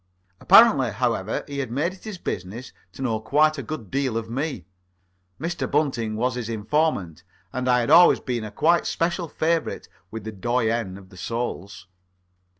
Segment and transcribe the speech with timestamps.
[0.39, 4.31] Apparently, however, he had made it his business to know quite a good deal of
[4.31, 4.65] me.
[5.39, 5.69] Mr.
[5.69, 10.31] Bunting was his informant, and I had always been a quite special favourite of the
[10.31, 11.85] doyen of the Soles.